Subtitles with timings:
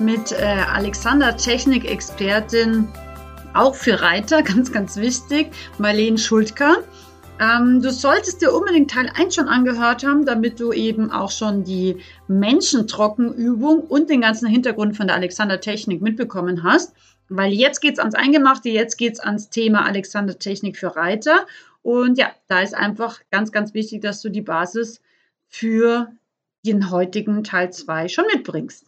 [0.00, 2.88] mit äh, Alexander, Technikexpertin,
[3.54, 6.76] auch für Reiter, ganz, ganz wichtig, Marlene Schultka.
[7.38, 11.64] Ähm, du solltest dir unbedingt Teil 1 schon angehört haben, damit du eben auch schon
[11.64, 16.94] die Menschentrockenübung und den ganzen Hintergrund von der Alexander Technik mitbekommen hast.
[17.28, 21.46] Weil jetzt geht's ans Eingemachte, jetzt geht's ans Thema Alexander Technik für Reiter.
[21.82, 25.02] Und ja, da ist einfach ganz, ganz wichtig, dass du die Basis
[25.48, 26.12] für
[26.64, 28.86] den heutigen Teil 2 schon mitbringst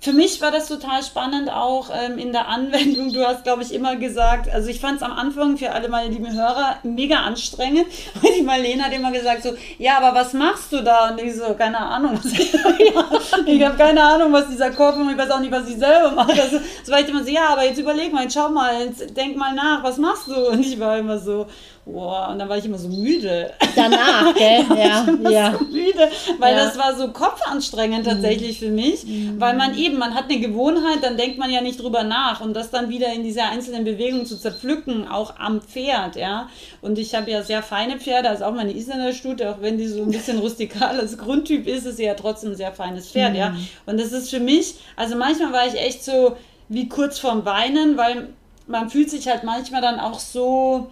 [0.00, 3.10] für mich war das total spannend auch ähm, in der Anwendung.
[3.12, 6.10] Du hast, glaube ich, immer gesagt, also ich fand es am Anfang für alle meine
[6.10, 7.86] lieben Hörer mega anstrengend.
[8.14, 11.08] Und die Marlene hat immer gesagt so, ja, aber was machst du da?
[11.08, 12.20] Und ich so, keine Ahnung.
[13.46, 16.10] ich habe keine Ahnung, was dieser Kopf und ich weiß auch nicht, was ich selber
[16.10, 16.32] mache.
[16.32, 19.16] Also, so war ich immer so, ja, aber jetzt überleg mal, jetzt schau mal, jetzt
[19.16, 20.48] denk mal nach, was machst du?
[20.48, 21.46] Und ich war immer so,
[21.86, 23.52] Boah, und dann war ich immer so müde.
[23.76, 24.64] Danach, gell?
[24.70, 25.52] ja, ja.
[25.52, 26.64] So müde, weil ja.
[26.64, 28.64] das war so kopfanstrengend tatsächlich mhm.
[28.64, 29.38] für mich, mhm.
[29.38, 32.54] weil man eben, man hat eine Gewohnheit, dann denkt man ja nicht drüber nach und
[32.54, 36.48] das dann wieder in dieser einzelnen Bewegung zu zerpflücken, auch am Pferd, ja.
[36.80, 39.86] Und ich habe ja sehr feine Pferde, also auch meine Isländer Stute, auch wenn die
[39.86, 43.32] so ein bisschen rustikal als Grundtyp ist, ist sie ja trotzdem ein sehr feines Pferd,
[43.32, 43.38] mhm.
[43.38, 43.56] ja.
[43.84, 46.34] Und das ist für mich, also manchmal war ich echt so
[46.70, 48.28] wie kurz vorm Weinen, weil
[48.66, 50.88] man fühlt sich halt manchmal dann auch so,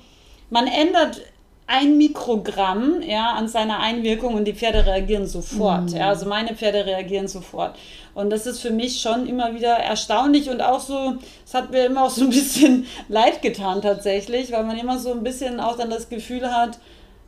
[0.52, 1.22] man ändert
[1.66, 5.90] ein Mikrogramm ja, an seiner Einwirkung und die Pferde reagieren sofort.
[5.90, 5.96] Mhm.
[5.96, 7.76] Ja, also meine Pferde reagieren sofort.
[8.14, 11.14] Und das ist für mich schon immer wieder erstaunlich und auch so,
[11.46, 15.12] es hat mir immer auch so ein bisschen leid getan tatsächlich, weil man immer so
[15.12, 16.78] ein bisschen auch dann das Gefühl hat,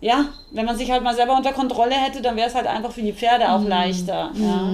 [0.03, 2.93] ja, wenn man sich halt mal selber unter Kontrolle hätte, dann wäre es halt einfach
[2.93, 3.69] für die Pferde auch mhm.
[3.69, 4.33] leichter.
[4.35, 4.71] Ja.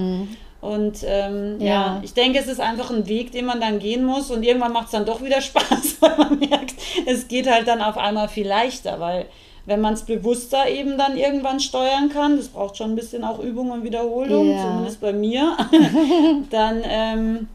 [0.61, 1.67] Und ähm, ja.
[1.67, 2.01] ja.
[2.03, 4.85] ich denke, es ist einfach ein Weg, den man dann gehen muss und irgendwann macht
[4.85, 6.75] es dann doch wieder Spaß, weil man merkt,
[7.07, 9.25] es geht halt dann auf einmal viel leichter, weil
[9.65, 13.39] wenn man es bewusster eben dann irgendwann steuern kann, das braucht schon ein bisschen auch
[13.39, 14.61] Übung und Wiederholung, ja.
[14.61, 15.57] zumindest bei mir,
[16.51, 17.47] dann, ähm,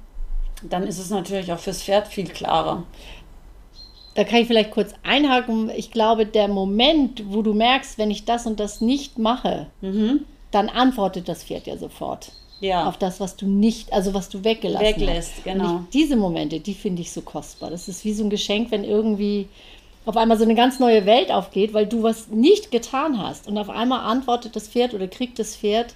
[0.63, 2.83] dann ist es natürlich auch fürs Pferd viel klarer.
[4.15, 5.71] Da kann ich vielleicht kurz einhaken.
[5.77, 10.25] Ich glaube, der Moment, wo du merkst, wenn ich das und das nicht mache, mhm.
[10.51, 12.89] dann antwortet das Pferd ja sofort ja.
[12.89, 15.45] auf das, was du nicht, also was du weggelassen Weglässt, hast.
[15.45, 15.81] genau.
[15.85, 17.71] Ich, diese Momente, die finde ich so kostbar.
[17.71, 19.49] Das ist wie so ein Geschenk, wenn irgendwie
[20.05, 23.49] auf einmal so eine ganz neue Welt aufgeht, weil du was nicht getan hast.
[23.49, 25.95] Und auf einmal antwortet das Pferd oder kriegt das Pferd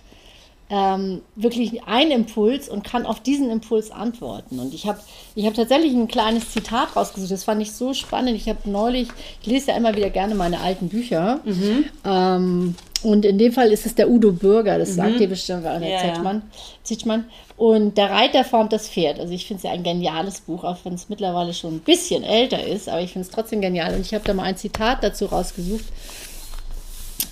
[0.71, 4.61] ähm, wirklich einen Impuls und kann auf diesen Impuls antworten.
[4.61, 5.01] Und ich habe
[5.35, 8.37] ich hab tatsächlich ein kleines Zitat rausgesucht, das fand ich so spannend.
[8.37, 9.09] Ich habe neulich,
[9.43, 11.41] ich lese ja immer wieder gerne meine alten Bücher.
[11.45, 11.85] Mhm.
[12.05, 14.95] Ähm, und in dem Fall ist es der Udo Bürger, das mhm.
[14.95, 16.43] sagt ihr bestimmt, der ja, Zetschmann,
[16.85, 17.25] Zetschmann.
[17.57, 19.19] Und der Reiter formt das Pferd.
[19.19, 22.23] Also ich finde es ja ein geniales Buch, auch wenn es mittlerweile schon ein bisschen
[22.23, 23.95] älter ist, aber ich finde es trotzdem genial.
[23.95, 25.85] Und ich habe da mal ein Zitat dazu rausgesucht.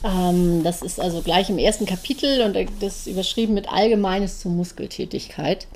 [0.05, 4.53] Ähm, das ist also gleich im ersten Kapitel und das ist überschrieben mit Allgemeines zur
[4.53, 5.67] Muskeltätigkeit.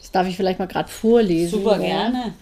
[0.00, 1.50] Das darf ich vielleicht mal gerade vorlesen.
[1.50, 2.32] Super gerne.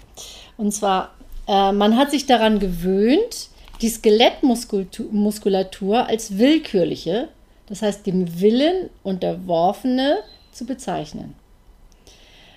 [0.57, 1.11] Und zwar,
[1.49, 3.49] äh, man hat sich daran gewöhnt,
[3.83, 7.29] die Skelettmuskulatur als willkürliche,
[7.69, 10.19] das heißt dem Willen unterworfene,
[10.53, 11.35] zu bezeichnen.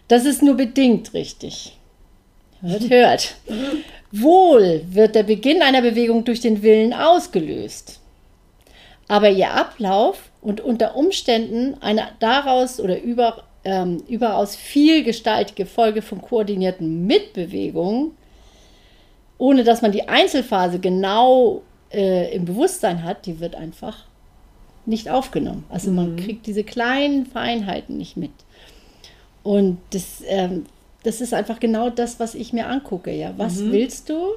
[0.07, 1.75] Das ist nur bedingt richtig.
[2.61, 3.35] Hört, hört.
[4.11, 7.98] Wohl wird der Beginn einer Bewegung durch den Willen ausgelöst.
[9.09, 16.21] Aber ihr Ablauf und unter Umständen eine daraus oder über, ähm, überaus vielgestaltige Folge von
[16.21, 18.13] koordinierten Mitbewegungen
[19.39, 24.05] ohne dass man die Einzelphase genau äh, im Bewusstsein hat, die wird einfach
[24.85, 25.63] nicht aufgenommen.
[25.69, 25.95] Also mhm.
[25.95, 28.31] man kriegt diese kleinen Feinheiten nicht mit.
[29.41, 30.65] Und das, ähm,
[31.03, 33.11] das ist einfach genau das, was ich mir angucke.
[33.11, 33.71] Ja, was mhm.
[33.71, 34.27] willst du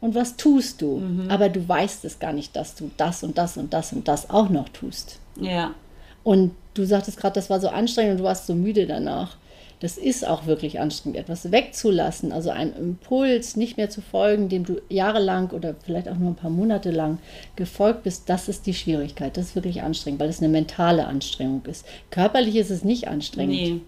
[0.00, 0.98] und was tust du?
[0.98, 1.30] Mhm.
[1.30, 4.30] Aber du weißt es gar nicht, dass du das und das und das und das
[4.30, 5.18] auch noch tust.
[5.40, 5.74] Ja.
[6.22, 9.36] Und du sagtest gerade, das war so anstrengend und du warst so müde danach
[9.80, 14.64] das ist auch wirklich anstrengend, etwas wegzulassen, also einem Impuls nicht mehr zu folgen, dem
[14.64, 17.18] du jahrelang oder vielleicht auch nur ein paar Monate lang
[17.56, 19.38] gefolgt bist, das ist die Schwierigkeit.
[19.38, 21.86] Das ist wirklich anstrengend, weil es eine mentale Anstrengung ist.
[22.10, 23.54] Körperlich ist es nicht anstrengend.
[23.54, 23.80] Nee.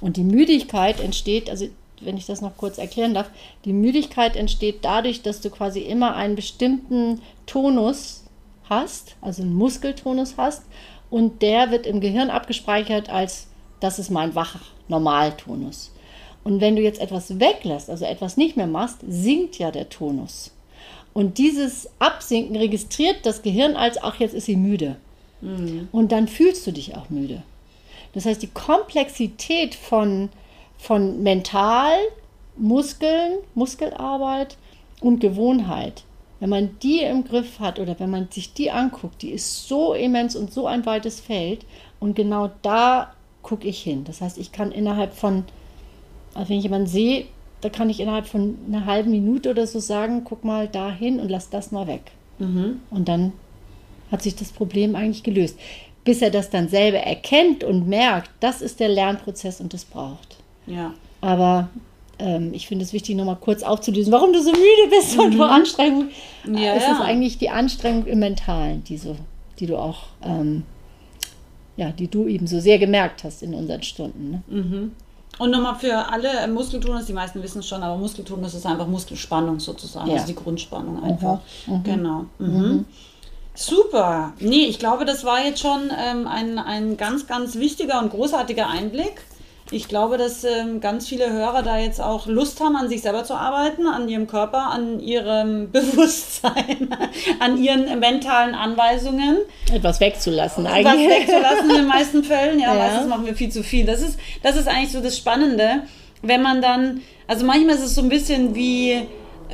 [0.00, 1.66] Und die Müdigkeit entsteht, also
[2.04, 3.30] wenn ich das noch kurz erklären darf,
[3.64, 8.24] die Müdigkeit entsteht dadurch, dass du quasi immer einen bestimmten Tonus
[8.68, 10.62] hast, also einen Muskeltonus hast,
[11.10, 13.46] und der wird im Gehirn abgespeichert als
[13.80, 15.92] das ist mein Wach Normaltonus.
[16.42, 20.52] Und wenn du jetzt etwas weglässt, also etwas nicht mehr machst, sinkt ja der Tonus.
[21.12, 24.96] Und dieses Absinken registriert das Gehirn als, ach, jetzt ist sie müde.
[25.40, 25.88] Mhm.
[25.92, 27.42] Und dann fühlst du dich auch müde.
[28.14, 30.28] Das heißt, die Komplexität von,
[30.84, 31.94] von mental,
[32.56, 34.56] Muskeln, Muskelarbeit
[35.00, 36.04] und Gewohnheit,
[36.40, 39.94] wenn man die im Griff hat oder wenn man sich die anguckt, die ist so
[39.94, 41.64] immens und so ein weites Feld.
[42.00, 44.04] Und genau da gucke ich hin.
[44.04, 45.44] Das heißt, ich kann innerhalb von,
[46.34, 47.24] also wenn ich jemanden sehe,
[47.62, 51.18] da kann ich innerhalb von einer halben Minute oder so sagen, guck mal da hin
[51.18, 52.12] und lass das mal weg.
[52.38, 52.82] Mhm.
[52.90, 53.32] Und dann
[54.12, 55.58] hat sich das Problem eigentlich gelöst.
[56.04, 60.43] Bis er das dann selber erkennt und merkt, das ist der Lernprozess und das braucht.
[60.66, 60.94] Ja.
[61.20, 61.68] Aber
[62.18, 65.46] ähm, ich finde es wichtig, nochmal kurz aufzulösen, warum du so müde bist und vor
[65.46, 65.52] mhm.
[65.52, 66.08] Anstrengung.
[66.44, 66.92] Ja, es ja.
[66.92, 69.16] ist eigentlich die Anstrengung im Mentalen, die, so,
[69.58, 70.64] die du auch, ähm,
[71.76, 74.30] ja, die du eben so sehr gemerkt hast in unseren Stunden.
[74.30, 74.42] Ne?
[74.48, 74.92] Mhm.
[75.38, 79.58] Und nochmal für alle Muskeltonus, die meisten wissen es schon, aber Muskeltonus ist einfach Muskelspannung
[79.58, 80.14] sozusagen, ja.
[80.14, 81.40] also die Grundspannung einfach.
[81.66, 81.82] Mhm.
[81.82, 82.24] Genau.
[82.38, 82.46] Mhm.
[82.46, 82.84] mhm.
[83.56, 84.32] Super.
[84.40, 88.68] Nee, ich glaube, das war jetzt schon ähm, ein, ein ganz, ganz wichtiger und großartiger
[88.68, 89.22] Einblick.
[89.70, 93.24] Ich glaube, dass ähm, ganz viele Hörer da jetzt auch Lust haben, an sich selber
[93.24, 96.88] zu arbeiten, an ihrem Körper, an ihrem Bewusstsein,
[97.40, 99.38] an ihren mentalen Anweisungen.
[99.72, 101.08] Etwas wegzulassen eigentlich.
[101.08, 102.60] Etwas wegzulassen in den meisten Fällen.
[102.60, 103.86] Ja, ja, meistens machen wir viel zu viel.
[103.86, 105.84] Das ist, das ist eigentlich so das Spannende,
[106.20, 109.06] wenn man dann, also manchmal ist es so ein bisschen wie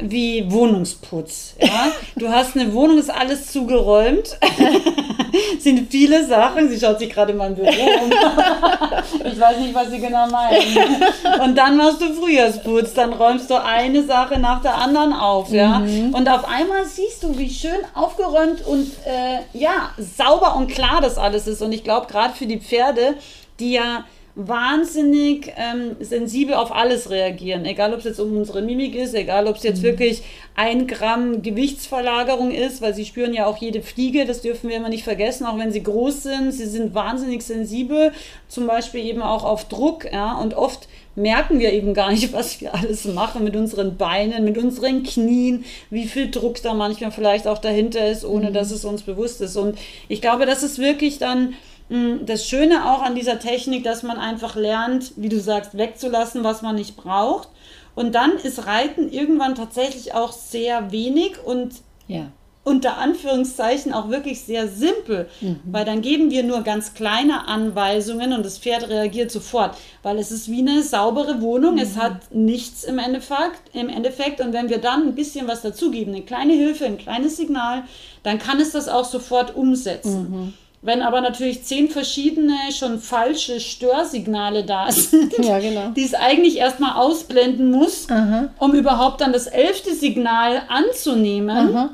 [0.02, 1.54] wie Wohnungsputz.
[1.60, 1.92] Ja?
[2.16, 4.38] Du hast eine Wohnung, ist alles zugeräumt.
[5.58, 6.68] sind viele Sachen.
[6.68, 8.10] Sie schaut sich gerade in meinem Büro um.
[9.24, 11.02] ich weiß nicht, was sie genau meinen.
[11.42, 12.94] Und dann machst du Frühjahrsputz.
[12.94, 15.50] Dann räumst du eine Sache nach der anderen auf.
[15.50, 15.80] Ja?
[15.80, 16.14] Mhm.
[16.14, 21.18] Und auf einmal siehst du, wie schön aufgeräumt und äh, ja, sauber und klar das
[21.18, 21.62] alles ist.
[21.62, 23.14] Und ich glaube, gerade für die Pferde,
[23.58, 24.04] die ja
[24.48, 27.64] wahnsinnig ähm, sensibel auf alles reagieren.
[27.64, 29.86] Egal, ob es jetzt um unsere Mimik ist, egal, ob es jetzt mhm.
[29.86, 30.22] wirklich
[30.54, 34.88] ein Gramm Gewichtsverlagerung ist, weil sie spüren ja auch jede Fliege, das dürfen wir immer
[34.88, 36.52] nicht vergessen, auch wenn sie groß sind.
[36.52, 38.12] Sie sind wahnsinnig sensibel,
[38.48, 40.10] zum Beispiel eben auch auf Druck.
[40.10, 44.44] Ja, und oft merken wir eben gar nicht, was wir alles machen mit unseren Beinen,
[44.44, 48.54] mit unseren Knien, wie viel Druck da manchmal vielleicht auch dahinter ist, ohne mhm.
[48.54, 49.56] dass es uns bewusst ist.
[49.56, 49.78] Und
[50.08, 51.54] ich glaube, das ist wirklich dann
[51.90, 56.62] das Schöne auch an dieser Technik, dass man einfach lernt, wie du sagst, wegzulassen, was
[56.62, 57.48] man nicht braucht.
[57.96, 61.74] Und dann ist Reiten irgendwann tatsächlich auch sehr wenig und
[62.06, 62.26] ja.
[62.62, 65.58] unter Anführungszeichen auch wirklich sehr simpel, mhm.
[65.64, 70.30] weil dann geben wir nur ganz kleine Anweisungen und das Pferd reagiert sofort, weil es
[70.30, 71.80] ist wie eine saubere Wohnung, mhm.
[71.80, 76.14] es hat nichts im Endeffekt, im Endeffekt und wenn wir dann ein bisschen was dazugeben,
[76.14, 77.82] eine kleine Hilfe, ein kleines Signal,
[78.22, 80.30] dann kann es das auch sofort umsetzen.
[80.30, 80.54] Mhm.
[80.82, 85.90] Wenn aber natürlich zehn verschiedene schon falsche Störsignale da sind, ja, genau.
[85.90, 88.48] die es eigentlich erstmal ausblenden muss, Aha.
[88.58, 91.90] um überhaupt dann das elfte Signal anzunehmen, Aha.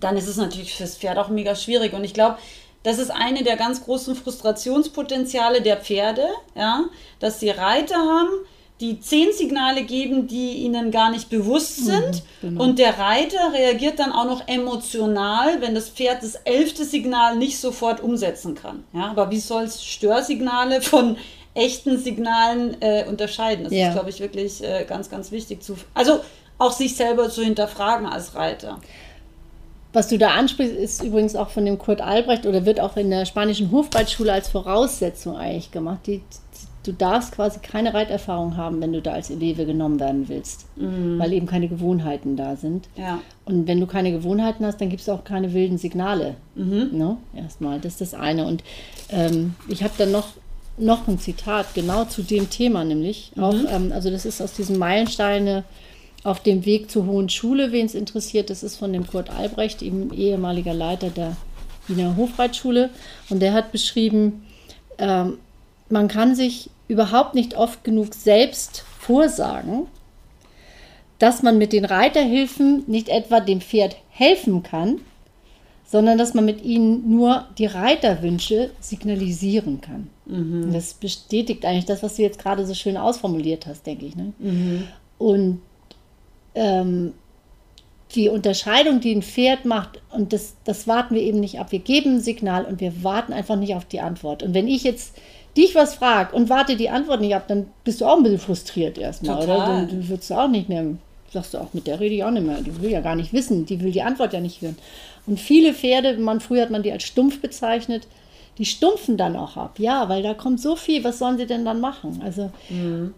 [0.00, 1.92] dann ist es natürlich fürs Pferd auch mega schwierig.
[1.92, 2.38] Und ich glaube,
[2.82, 6.84] das ist eine der ganz großen Frustrationspotenziale der Pferde, ja,
[7.20, 8.30] dass sie Reiter haben,
[8.80, 12.22] die zehn Signale geben, die ihnen gar nicht bewusst mhm, sind.
[12.42, 12.64] Mhm, genau.
[12.64, 17.58] Und der Reiter reagiert dann auch noch emotional, wenn das Pferd das elfte Signal nicht
[17.58, 18.84] sofort umsetzen kann.
[18.92, 21.16] Ja, aber wie soll es Störsignale von
[21.54, 23.64] echten Signalen äh, unterscheiden?
[23.64, 23.88] Das ja.
[23.88, 25.76] ist, glaube ich, wirklich äh, ganz, ganz wichtig zu.
[25.94, 26.20] Also
[26.58, 28.78] auch sich selber zu hinterfragen als Reiter.
[29.92, 33.10] Was du da ansprichst, ist übrigens auch von dem Kurt Albrecht oder wird auch in
[33.10, 36.00] der spanischen Hofreitschule als Voraussetzung eigentlich gemacht.
[36.06, 36.20] Die,
[36.84, 41.18] du darfst quasi keine Reiterfahrung haben, wenn du da als Eleve genommen werden willst, mhm.
[41.18, 42.88] weil eben keine Gewohnheiten da sind.
[42.96, 43.20] Ja.
[43.44, 46.36] Und wenn du keine Gewohnheiten hast, dann gibt es auch keine wilden Signale.
[46.54, 46.90] Mhm.
[46.92, 47.16] Ne?
[47.34, 48.46] Erstmal, das ist das eine.
[48.46, 48.62] Und
[49.10, 50.28] ähm, ich habe dann noch,
[50.76, 53.42] noch ein Zitat genau zu dem Thema, nämlich mhm.
[53.42, 55.64] auch, ähm, also das ist aus diesem Meilensteine
[56.24, 59.82] auf dem Weg zur Hohen Schule, wen es interessiert, das ist von dem Kurt Albrecht,
[59.82, 61.36] eben ehemaliger Leiter der
[61.86, 62.90] Wiener Hofreitschule.
[63.30, 64.44] Und der hat beschrieben,
[64.98, 65.38] ähm,
[65.88, 69.86] man kann sich überhaupt nicht oft genug selbst vorsagen,
[71.18, 75.00] dass man mit den Reiterhilfen nicht etwa dem Pferd helfen kann,
[75.84, 80.10] sondern dass man mit ihnen nur die Reiterwünsche signalisieren kann.
[80.26, 80.72] Mhm.
[80.72, 84.14] Das bestätigt eigentlich das, was du jetzt gerade so schön ausformuliert hast, denke ich.
[84.14, 84.32] Ne?
[84.38, 84.84] Mhm.
[85.16, 85.60] Und
[86.54, 87.14] ähm,
[88.14, 91.72] die Unterscheidung, die ein Pferd macht, und das, das warten wir eben nicht ab.
[91.72, 94.42] Wir geben ein Signal und wir warten einfach nicht auf die Antwort.
[94.42, 95.16] Und wenn ich jetzt
[95.58, 98.38] dich was fragt und warte die Antwort nicht ab, dann bist du auch ein bisschen
[98.38, 99.58] frustriert erstmal, oder?
[99.58, 100.84] Dann, dann würdest du auch nicht mehr,
[101.32, 102.62] sagst du auch, mit der rede ich auch nicht mehr.
[102.62, 104.76] Die will ja gar nicht wissen, die will die Antwort ja nicht hören.
[105.26, 108.06] Und viele Pferde, man, früher hat man die als stumpf bezeichnet,
[108.56, 109.78] die stumpfen dann auch ab.
[109.78, 112.20] Ja, weil da kommt so viel, was sollen sie denn dann machen?
[112.24, 112.50] Also.
[112.70, 113.14] Mhm.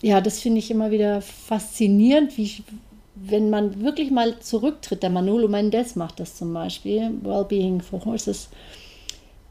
[0.00, 2.62] ja, das finde ich immer wieder faszinierend, wie,
[3.14, 5.02] wenn man wirklich mal zurücktritt.
[5.02, 8.48] Der Manolo Mendes macht das zum Beispiel, Wellbeing for Horses.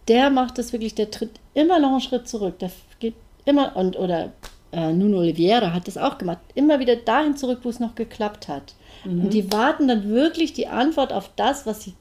[0.07, 2.59] Der macht das wirklich, der tritt immer noch einen Schritt zurück.
[2.59, 4.31] Der geht immer, und, oder
[4.71, 8.47] äh, Nuno Oliveira hat das auch gemacht, immer wieder dahin zurück, wo es noch geklappt
[8.47, 8.73] hat.
[9.05, 9.25] Mhm.
[9.25, 11.93] Und die warten dann wirklich die Antwort auf das, was sie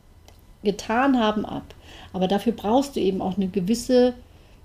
[0.62, 1.74] getan haben, ab.
[2.12, 4.14] Aber dafür brauchst du eben auch eine gewisse,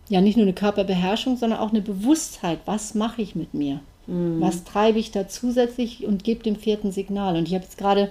[0.10, 2.60] ja nicht nur eine Körperbeherrschung, sondern auch eine Bewusstheit.
[2.66, 3.82] Was mache ich mit mir?
[4.08, 4.40] Mhm.
[4.40, 7.36] Was treibe ich da zusätzlich und gebe dem vierten Signal?
[7.36, 8.10] Und ich habe jetzt gerade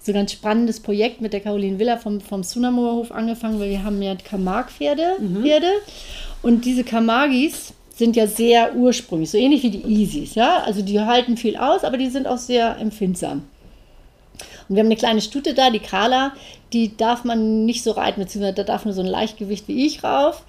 [0.00, 3.70] so ein ganz spannendes Projekt mit der Caroline Villa vom, vom Sunamoer Hof angefangen, weil
[3.70, 5.16] wir haben ja Kamag-Pferde.
[5.20, 5.42] Mhm.
[5.42, 5.70] Pferde,
[6.42, 10.34] und diese Kamagis sind ja sehr ursprünglich, so ähnlich wie die Isis.
[10.34, 10.62] Ja?
[10.64, 13.42] Also die halten viel aus, aber die sind auch sehr empfindsam.
[14.68, 16.32] Und wir haben eine kleine Stute da, die Carla,
[16.72, 20.02] die darf man nicht so reiten, beziehungsweise da darf nur so ein Leichtgewicht wie ich
[20.02, 20.44] rauf,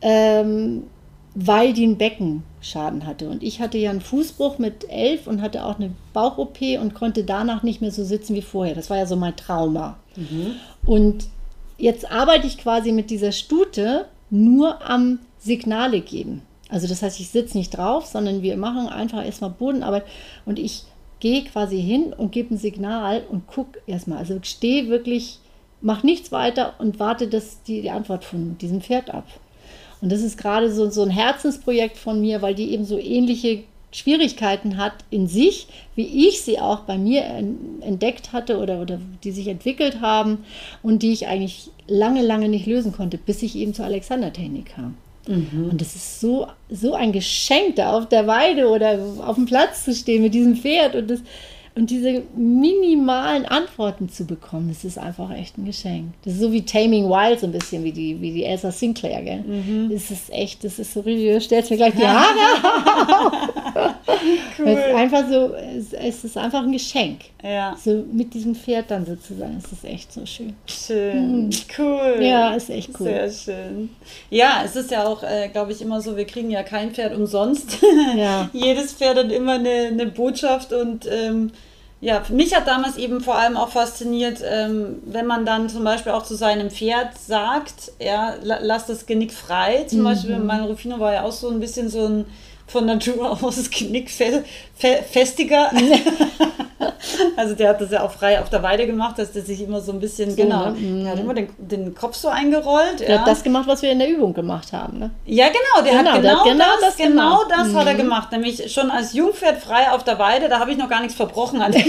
[0.00, 0.84] ähm,
[1.34, 3.28] weil die einen Beckenschaden hatte.
[3.28, 7.24] Und ich hatte ja einen Fußbruch mit elf und hatte auch eine Bauch-OP und konnte
[7.24, 8.74] danach nicht mehr so sitzen wie vorher.
[8.74, 9.98] Das war ja so mein Trauma.
[10.16, 10.52] Mhm.
[10.86, 11.26] Und
[11.76, 16.42] jetzt arbeite ich quasi mit dieser Stute nur am Signale geben.
[16.70, 20.04] Also das heißt, ich sitze nicht drauf, sondern wir machen einfach erstmal Bodenarbeit
[20.46, 20.84] und ich
[21.20, 24.18] gehe quasi hin und gebe ein Signal und gucke erstmal.
[24.18, 25.38] Also stehe wirklich,
[25.80, 29.26] mach nichts weiter und warte das, die, die Antwort von diesem Pferd ab.
[30.04, 33.62] Und das ist gerade so, so ein Herzensprojekt von mir, weil die eben so ähnliche
[33.90, 37.24] Schwierigkeiten hat in sich, wie ich sie auch bei mir
[37.80, 40.44] entdeckt hatte oder, oder die sich entwickelt haben
[40.82, 44.94] und die ich eigentlich lange, lange nicht lösen konnte, bis ich eben zur Alexander-Technik kam.
[45.26, 45.70] Mhm.
[45.70, 49.86] Und es ist so, so ein Geschenk, da auf der Weide oder auf dem Platz
[49.86, 51.20] zu stehen mit diesem Pferd und, das,
[51.76, 54.68] und diese minimalen Antworten zu bekommen.
[54.68, 56.12] Das ist einfach echt ein Geschenk.
[56.24, 59.22] Das ist so wie Taming Wild, so ein bisschen wie die, wie die Elsa Sinclair.
[59.22, 59.40] Gell?
[59.40, 59.90] Mhm.
[59.92, 62.34] Das ist echt, das ist so richtig, du stellst mir gleich die Haare
[64.58, 64.68] cool.
[64.68, 65.54] Es ist einfach so,
[65.98, 67.22] es ist einfach ein Geschenk.
[67.42, 67.76] Ja.
[67.76, 69.60] So mit diesem Pferd dann sozusagen.
[69.62, 70.54] Es ist echt so schön.
[70.66, 71.46] Schön.
[71.46, 71.50] Mhm.
[71.76, 72.18] Cool.
[72.20, 73.06] Ja, ist echt cool.
[73.06, 73.90] Sehr schön.
[74.30, 77.16] Ja, es ist ja auch, äh, glaube ich, immer so, wir kriegen ja kein Pferd
[77.16, 77.78] umsonst.
[78.16, 78.48] Ja.
[78.52, 81.50] Jedes Pferd hat immer eine, eine Botschaft und ähm,
[82.04, 85.84] ja, für mich hat damals eben vor allem auch fasziniert, ähm, wenn man dann zum
[85.84, 89.84] Beispiel auch zu seinem Pferd sagt, ja, lass das Genick frei.
[89.88, 90.04] Zum mhm.
[90.04, 92.26] Beispiel, mein Rufino war ja auch so ein bisschen so ein
[92.66, 95.70] von Natur aus knickfestiger.
[97.36, 99.80] also der hat das ja auch frei auf der Weide gemacht, dass der sich immer
[99.80, 101.04] so ein bisschen, so, genau, ne?
[101.04, 103.00] der hat immer den, den Kopf so eingerollt.
[103.00, 103.18] Der ja.
[103.20, 104.98] hat das gemacht, was wir in der Übung gemacht haben.
[104.98, 105.10] Ne?
[105.26, 107.76] Ja, genau, der genau, hat genau, der hat genau das, das, genau das mhm.
[107.76, 107.98] hat er mhm.
[107.98, 108.32] gemacht.
[108.32, 111.62] Nämlich schon als Jungpferd frei auf der Weide, da habe ich noch gar nichts verbrochen
[111.62, 111.84] an dem.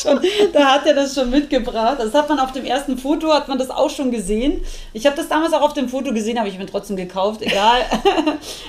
[0.00, 0.20] schon,
[0.52, 1.96] da hat er das schon mitgebracht.
[1.98, 4.62] Das hat man auf dem ersten Foto, hat man das auch schon gesehen.
[4.92, 7.80] Ich habe das damals auch auf dem Foto gesehen, habe ich mir trotzdem gekauft, egal.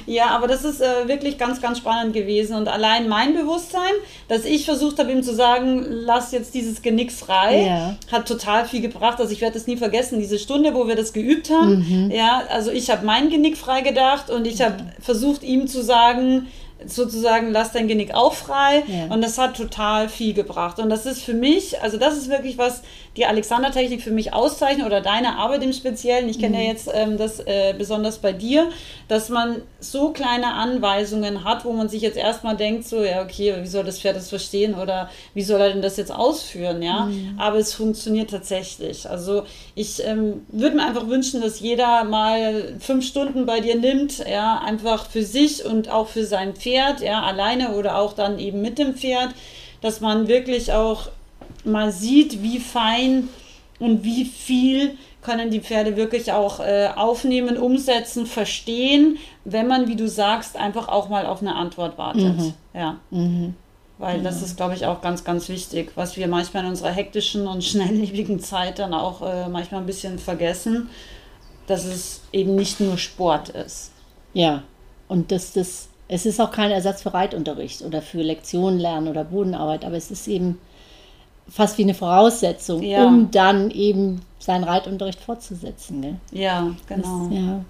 [0.06, 2.56] ja, aber das ist äh, wirklich ganz, ganz spannend gewesen.
[2.56, 3.92] Und allein mein Bewusstsein,
[4.28, 7.98] dass ich versucht habe, ihm zu sagen, lass jetzt dieses Genick frei, ja.
[8.12, 9.20] hat total viel gebracht.
[9.20, 11.86] Also ich werde das nie vergessen, diese Stunde, wo wir das geübt haben.
[11.88, 12.12] Mhm.
[12.12, 16.48] Ja, also ich habe mein Genick frei gedacht und ich habe versucht, ihm zu sagen,
[16.86, 18.84] sozusagen, lass dein Genick auch frei.
[18.88, 19.14] Ja.
[19.14, 20.80] Und das hat total viel gebracht.
[20.80, 22.82] Und das ist für mich, also das ist wirklich was,
[23.18, 26.28] die Alexander-Technik für mich auszeichnet oder deine Arbeit im Speziellen.
[26.28, 26.64] Ich kenne mhm.
[26.64, 28.70] ja jetzt ähm, das äh, besonders bei dir,
[29.08, 33.56] dass man so kleine Anweisungen hat, wo man sich jetzt erstmal denkt, so, ja, okay,
[33.62, 37.06] wie soll das Pferd das verstehen oder wie soll er denn das jetzt ausführen, ja?
[37.06, 37.36] Mhm.
[37.38, 39.10] Aber es funktioniert tatsächlich.
[39.10, 39.44] Also
[39.76, 44.60] ich ähm, würde mir einfach wünschen, dass jeder mal fünf Stunden bei dir nimmt, ja,
[44.60, 48.78] einfach für sich und auch für sein Pferd, ja, alleine oder auch dann eben mit
[48.78, 49.30] dem Pferd,
[49.82, 51.10] dass man wirklich auch
[51.66, 53.30] mal sieht, wie fein
[53.80, 59.96] und wie viel können die Pferde wirklich auch äh, aufnehmen, umsetzen, verstehen, wenn man, wie
[59.96, 62.38] du sagst, einfach auch mal auf eine Antwort wartet.
[62.38, 62.54] Mhm.
[62.74, 62.98] Ja.
[63.10, 63.56] Mhm.
[63.98, 67.48] Weil das ist, glaube ich, auch ganz, ganz wichtig, was wir manchmal in unserer hektischen
[67.48, 70.90] und schnelllebigen Zeit dann auch äh, manchmal ein bisschen vergessen,
[71.68, 73.92] dass es eben nicht nur Sport ist.
[74.34, 74.64] Ja,
[75.08, 79.24] und dass das, es ist auch kein Ersatz für Reitunterricht oder für Lektionen lernen oder
[79.24, 80.60] Bodenarbeit, aber es ist eben
[81.50, 83.06] fast wie eine Voraussetzung, ja.
[83.06, 86.00] um dann eben seinen Reitunterricht fortzusetzen.
[86.00, 86.18] Ne?
[86.32, 87.28] Ja, genau.
[87.30, 87.66] Das, ja.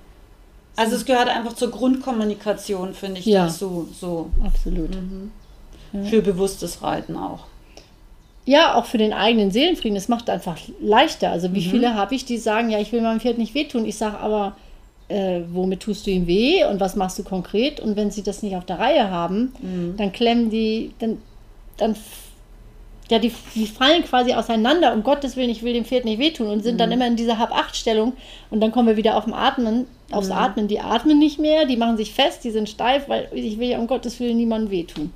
[0.75, 3.45] Also es gehört einfach zur Grundkommunikation, finde ich, ja.
[3.45, 3.87] dazu.
[3.97, 4.29] So.
[4.43, 4.95] Absolut.
[4.95, 5.31] Mhm.
[5.93, 6.03] Ja.
[6.03, 7.45] Für bewusstes Reiten auch.
[8.45, 9.97] Ja, auch für den eigenen Seelenfrieden.
[9.97, 11.31] Es macht einfach leichter.
[11.31, 11.71] Also wie mhm.
[11.71, 13.85] viele habe ich, die sagen, ja, ich will meinem Pferd nicht wehtun.
[13.85, 14.55] Ich sage aber,
[15.07, 17.79] äh, womit tust du ihm weh und was machst du konkret?
[17.79, 19.95] Und wenn sie das nicht auf der Reihe haben, mhm.
[19.97, 21.17] dann klemmen die, dann,
[21.77, 21.95] dann
[23.11, 26.47] ja, die, die fallen quasi auseinander, um Gottes Willen, ich will dem Pferd nicht wehtun
[26.47, 28.13] und sind dann immer in dieser Hab-Acht-Stellung
[28.49, 30.67] und dann kommen wir wieder auf dem Atmen, aufs Atmen.
[30.67, 33.79] Die atmen nicht mehr, die machen sich fest, die sind steif, weil ich will ja
[33.79, 35.11] um Gottes Willen niemandem wehtun.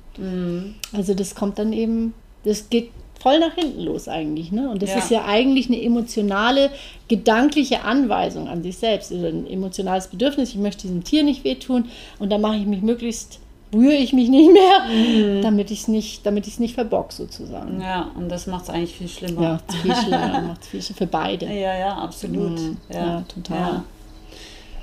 [0.92, 4.50] Also das kommt dann eben, das geht voll nach hinten los eigentlich.
[4.50, 4.70] Ne?
[4.70, 4.98] Und das Ja.
[4.98, 6.70] ist ja eigentlich eine emotionale,
[7.08, 9.12] gedankliche Anweisung an sich selbst.
[9.12, 11.86] Oder ein emotionales Bedürfnis, ich möchte diesem Tier nicht wehtun
[12.18, 13.40] und dann mache ich mich möglichst,
[13.72, 17.80] rühre ich mich nicht mehr, damit ich es nicht, damit ich es nicht verbock sozusagen.
[17.80, 19.42] Ja, und das macht es eigentlich viel schlimmer.
[19.42, 21.46] Ja, viel schlimmer, macht's viel schlimmer für beide.
[21.46, 22.58] Ja, ja, absolut.
[22.58, 22.76] Mhm.
[22.92, 23.58] Ja, Ja, total.
[23.58, 23.84] Ja.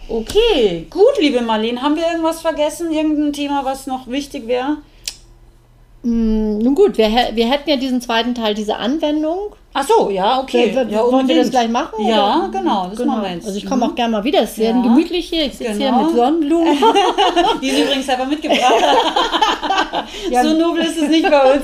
[0.10, 1.82] Okay, gut, liebe Marlene.
[1.82, 2.94] Haben wir irgendwas vergessen?
[2.94, 4.78] Irgendein Thema, was noch wichtig wäre?
[6.04, 9.57] Mm, Nun gut, wir, wir hätten ja diesen zweiten Teil, diese Anwendung.
[9.74, 10.74] Ach so, ja, okay.
[10.76, 12.04] W- w- ja, wollen wir das gleich machen?
[12.08, 12.50] Ja, oder?
[12.60, 13.46] genau, das machen wir jetzt.
[13.46, 14.42] Also ich komme auch gerne mal wieder.
[14.42, 14.82] Es ist sehr Ja.
[14.82, 15.46] gemütlich hier.
[15.46, 16.04] Ich sitze hier Genau.
[16.06, 16.78] mit Sonnenblumen.
[17.62, 18.62] Die ist übrigens selber mitgebracht.
[20.32, 21.64] So nobel ist es nicht bei uns.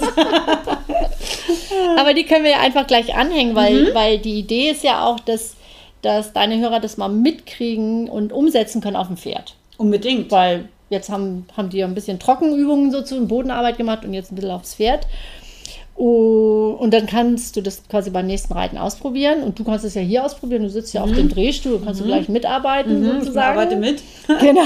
[1.97, 3.95] Aber die können wir ja einfach gleich anhängen, weil, Mhm.
[3.95, 5.55] weil die Idee ist ja auch, dass,
[6.01, 9.55] dass deine Hörer das mal mitkriegen und umsetzen können auf dem Pferd.
[9.77, 10.31] Unbedingt.
[10.31, 14.31] Weil jetzt haben, haben die ja ein bisschen Trockenübungen so zu Bodenarbeit gemacht und jetzt
[14.31, 15.05] ein bisschen aufs Pferd.
[15.95, 19.43] Oh, Und dann kannst du das quasi beim nächsten Reiten ausprobieren.
[19.43, 20.63] Und du kannst es ja hier ausprobieren.
[20.63, 23.47] Du sitzt ja auf dem Drehstuhl, kannst du gleich mitarbeiten Mhm, Ich sozusagen.
[23.59, 24.01] arbeite mit.
[24.41, 24.63] Genau.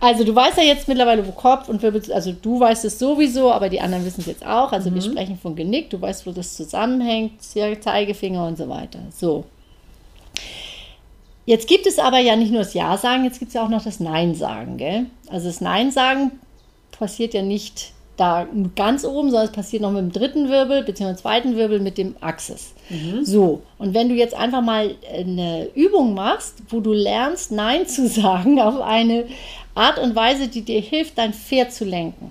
[0.00, 3.50] Also du weißt ja jetzt mittlerweile, wo Kopf und Wirbel, also du weißt es sowieso,
[3.52, 4.72] aber die anderen wissen es jetzt auch.
[4.72, 8.98] Also wir sprechen von Genick, du weißt, wo das zusammenhängt, Ze- Zeigefinger und so weiter.
[9.16, 9.44] So.
[11.46, 13.68] Jetzt gibt es aber ja nicht nur das Ja sagen, jetzt gibt es ja auch
[13.68, 15.06] noch das Nein sagen, gell?
[15.30, 16.32] Also das Nein sagen
[16.90, 21.16] passiert ja nicht da ganz oben, sondern es passiert noch mit dem dritten Wirbel bzw.
[21.16, 22.72] zweiten Wirbel mit dem Axis.
[23.24, 28.08] So, und wenn du jetzt einfach mal eine Übung machst, wo du lernst, Nein zu
[28.08, 29.24] sagen auf eine
[29.74, 32.30] Art und Weise, die dir hilft, dein Pferd zu lenken.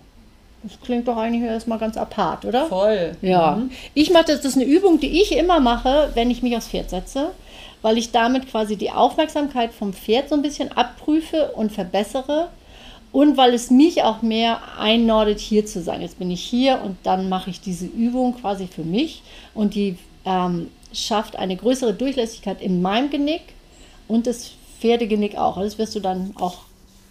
[0.64, 2.68] Das klingt doch eigentlich erstmal ganz apart, oder?
[2.68, 3.18] Voll.
[3.22, 3.62] Ja,
[3.94, 6.70] ich mache das, das ist eine Übung, die ich immer mache, wenn ich mich aufs
[6.70, 7.32] Pferd setze,
[7.82, 12.48] weil ich damit quasi die Aufmerksamkeit vom Pferd so ein bisschen abprüfe und verbessere
[13.14, 16.02] und weil es mich auch mehr einnordet, hier zu sein.
[16.02, 19.24] Jetzt bin ich hier und dann mache ich diese Übung quasi für mich
[19.54, 23.42] und die ähm, schafft eine größere Durchlässigkeit in meinem Genick
[24.10, 25.58] und das Pferdegenick auch.
[25.62, 26.58] Das wirst du dann auch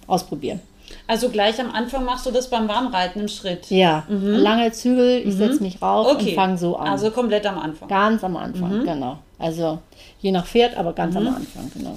[0.06, 0.60] ausprobieren.
[1.06, 3.70] Also gleich am Anfang machst du das beim Warmreiten im Schritt.
[3.70, 6.34] Ja, lange Zügel, ich setze mich rauf und Okay.
[6.34, 6.88] fange so an.
[6.88, 7.88] Also komplett am Anfang.
[7.88, 9.18] Ganz am Anfang, genau.
[9.38, 9.78] Also
[10.20, 11.96] je nach Pferd, aber ganz am Anfang, genau.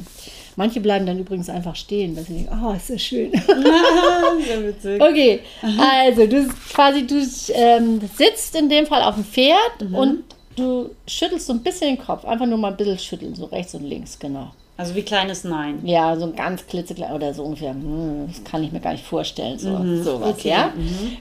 [0.56, 3.32] Manche bleiben dann übrigens einfach stehen, weil sie denken, oh, ist das schön.
[4.46, 5.02] Sehr witzig.
[5.02, 7.22] okay, also du quasi, du
[7.54, 10.24] ähm, sitzt in dem Fall auf dem Pferd und
[10.56, 12.24] du schüttelst so ein bisschen den Kopf.
[12.26, 14.52] Einfach nur mal ein bisschen schütteln, so rechts und links, genau.
[14.78, 15.80] Also wie kleines Nein.
[15.86, 17.72] Ja, so ein ganz klitzeklein oder so ungefähr.
[17.72, 19.58] Hm, das kann ich mir gar nicht vorstellen.
[19.58, 19.70] So,
[20.04, 20.74] sowas, Okay, ja?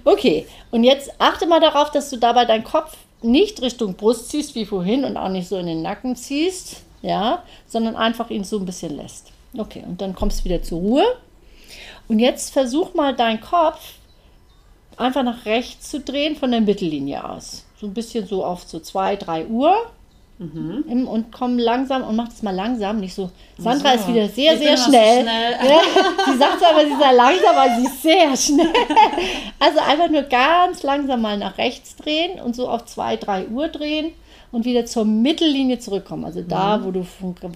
[0.05, 4.55] Okay, und jetzt achte mal darauf, dass du dabei deinen Kopf nicht Richtung Brust ziehst
[4.55, 8.59] wie vorhin und auch nicht so in den Nacken ziehst, ja, sondern einfach ihn so
[8.59, 9.31] ein bisschen lässt.
[9.57, 11.05] Okay, und dann kommst du wieder zur Ruhe.
[12.09, 13.79] Und jetzt versuch mal deinen Kopf
[14.97, 17.65] einfach nach rechts zu drehen von der Mittellinie aus.
[17.81, 19.75] So ein bisschen so auf so 2, 3 Uhr.
[20.41, 23.31] Im- Und komm langsam und mach das mal langsam, nicht so.
[23.57, 23.99] Sandra So.
[24.01, 25.23] ist wieder sehr, Ich sehr schnell.
[25.23, 25.53] schnell.
[25.69, 25.81] Ja,
[26.33, 28.73] sie sagt zwar, aber sie sei langsam, aber sie ist sehr schnell.
[29.61, 33.69] Also einfach nur ganz langsam mal nach rechts drehen und so auf 2, 3 Uhr
[33.69, 34.13] drehen
[34.55, 36.25] und wieder zur Mittellinie zurückkommen.
[36.25, 37.05] Also da, wo du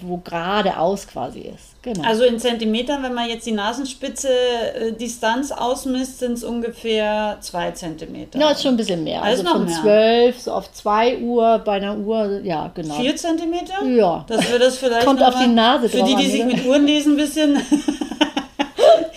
[0.03, 1.81] wo geradeaus quasi ist.
[1.83, 2.07] Genau.
[2.07, 7.71] Also in Zentimetern, wenn man jetzt die Nasenspitze äh, Distanz ausmisst, sind es ungefähr zwei
[7.71, 8.39] Zentimeter.
[8.39, 9.23] ja, ist schon ein bisschen mehr.
[9.23, 9.83] Also Also noch von.
[9.83, 12.95] 12 so auf 2 Uhr bei einer Uhr, ja, genau.
[12.95, 13.85] Vier Zentimeter?
[13.85, 14.25] Ja.
[14.29, 17.13] Dass wir das vielleicht Kommt auf die Nase Für die, die sich mit Uhren lesen,
[17.13, 17.63] ein bisschen.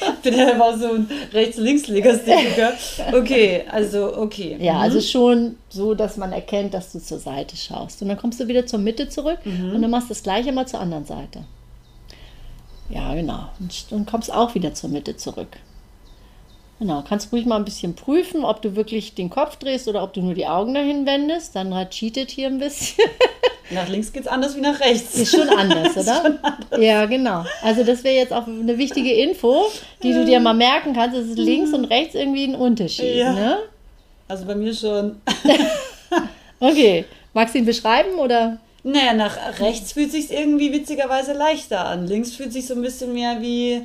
[0.02, 2.74] Ich bin ja immer so ein Rechts-Links-Legastheniker.
[3.14, 4.58] Okay, also okay.
[4.60, 8.02] Ja, also schon so, dass man erkennt, dass du zur Seite schaust.
[8.02, 10.68] Und dann kommst du wieder zur Mitte zurück und dann machst du das gleiche mal
[10.68, 11.44] zur anderen Seite.
[12.90, 13.50] Ja, genau.
[13.60, 15.58] Und und kommst auch wieder zur Mitte zurück.
[16.80, 20.14] Genau, kannst ruhig mal ein bisschen prüfen, ob du wirklich den Kopf drehst oder ob
[20.14, 21.56] du nur die Augen dahin wendest.
[21.56, 23.06] Dann cheatet hier ein bisschen.
[23.72, 25.16] Nach links geht's anders wie nach rechts.
[25.16, 26.40] Ist schon anders, oder?
[26.80, 27.46] Ja, genau.
[27.64, 29.66] Also das wäre jetzt auch eine wichtige Info,
[30.04, 31.18] die du dir mal merken kannst.
[31.18, 33.16] Es ist links und rechts irgendwie ein Unterschied.
[33.16, 33.34] Ja.
[33.34, 33.58] Ne?
[34.28, 35.22] Also bei mir schon.
[36.62, 37.06] Okay.
[37.34, 38.60] Magst du ihn beschreiben oder?
[38.84, 42.08] Naja, nach rechts fühlt sich irgendwie witzigerweise leichter an.
[42.08, 43.82] Links fühlt sich so ein bisschen mehr wie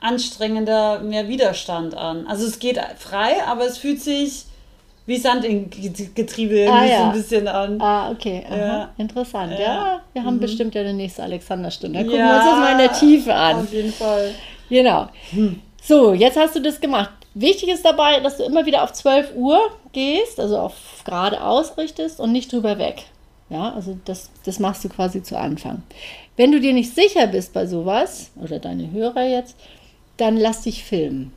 [0.00, 2.26] anstrengender, mehr Widerstand an.
[2.26, 4.44] Also es geht frei, aber es fühlt sich
[5.06, 6.98] wie Sand Ge- Getriebe Ah, ja.
[6.98, 7.80] so ein bisschen an.
[7.80, 8.44] Ah, okay.
[8.48, 8.56] Aha.
[8.56, 8.90] Ja.
[8.98, 9.52] Interessant.
[9.52, 10.00] Ja, Ja.
[10.12, 11.98] wir haben bestimmt ja eine nächste Alexanderstunde.
[11.98, 13.56] Dann gucken Ja, wir uns das mal in der Tiefe an.
[13.60, 14.30] Auf jeden Fall.
[14.68, 15.06] Genau.
[15.82, 17.10] So, jetzt hast du das gemacht.
[17.34, 19.60] Wichtig ist dabei, dass du immer wieder auf 12 Uhr
[19.92, 23.04] gehst, also auf gerade ausrichtest und nicht drüber weg.
[23.50, 25.82] Ja, also das, das machst du quasi zu Anfang.
[26.36, 29.54] Wenn du dir nicht sicher bist bei sowas, oder deine Hörer jetzt,
[30.16, 31.32] dann lass dich filmen.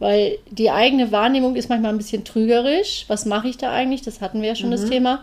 [0.00, 3.04] Weil die eigene Wahrnehmung ist manchmal ein bisschen trügerisch.
[3.06, 4.02] Was mache ich da eigentlich?
[4.02, 4.72] Das hatten wir ja schon mhm.
[4.72, 5.22] das Thema.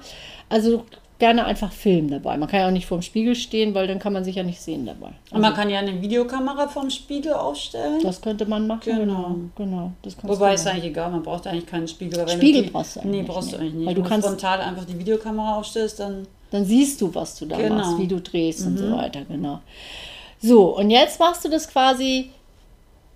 [0.49, 0.85] Also
[1.19, 2.37] gerne einfach filmen dabei.
[2.37, 4.61] Man kann ja auch nicht vorm Spiegel stehen, weil dann kann man sich ja nicht
[4.61, 5.07] sehen dabei.
[5.07, 8.01] Also Und man kann ja eine Videokamera vorm Spiegel aufstellen.
[8.03, 8.81] Das könnte man machen.
[8.85, 9.35] Genau.
[9.55, 9.91] genau.
[10.23, 12.27] Wobei ist eigentlich egal, man braucht eigentlich keinen Spiegel.
[12.29, 13.87] Spiegel die, brauchst du eigentlich Nee, brauchst du eigentlich nicht.
[13.87, 16.27] Weil du Wenn kannst frontal einfach die Videokamera aufstellst, dann...
[16.51, 17.75] Dann siehst du, was du da genau.
[17.75, 18.67] machst, wie du drehst mhm.
[18.67, 18.97] und so mhm.
[18.97, 19.59] weiter, genau.
[20.39, 22.29] So, und jetzt machst du das quasi,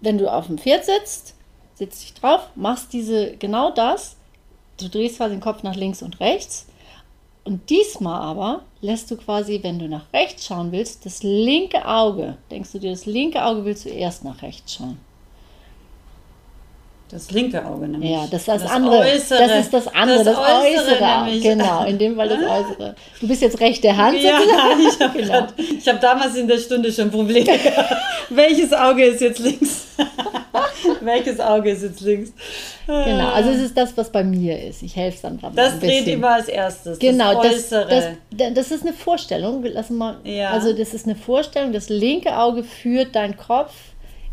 [0.02, 1.36] wenn du auf dem Pferd sitzt,
[1.75, 4.17] sitzt dich drauf, machst diese, genau das,
[4.79, 6.67] du drehst quasi den Kopf nach links und rechts.
[7.43, 12.38] Und diesmal aber lässt du quasi, wenn du nach rechts schauen willst, das linke Auge,
[12.51, 14.99] denkst du dir, das linke Auge will zuerst nach rechts schauen.
[17.12, 18.10] Das linke Auge nämlich.
[18.10, 19.00] Ja, das ist das, das andere.
[19.00, 19.39] Äußere.
[19.39, 21.26] Das ist das andere, das, das Äußere.
[21.26, 22.95] äußere genau, in dem Fall das Äußere.
[23.19, 24.17] Du bist jetzt rechte Hand.
[24.17, 24.39] Ja,
[24.80, 25.47] ich habe genau.
[25.88, 27.50] hab damals in der Stunde schon Probleme
[28.30, 29.88] Welches Auge ist jetzt links?
[31.02, 32.32] Welches Auge ist jetzt links?
[32.88, 34.82] Genau, also es ist das, was bei mir ist.
[34.82, 36.97] Ich helfe es dann gerade Das dreht immer als erstes.
[36.97, 39.63] Genau, das, das, das, das, ist eine Vorstellung.
[39.65, 40.52] Lass mal, ja.
[40.52, 41.74] Also das ist eine Vorstellung.
[41.74, 43.74] Das linke Auge führt deinen Kopf